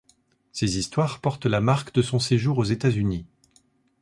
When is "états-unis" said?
2.63-3.27